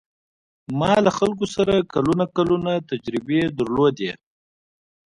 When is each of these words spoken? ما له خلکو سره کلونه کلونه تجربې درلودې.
ما 0.79 0.93
له 1.05 1.11
خلکو 1.17 1.45
سره 1.55 1.73
کلونه 1.93 2.23
کلونه 2.37 2.71
تجربې 2.89 3.41
درلودې. 3.57 4.11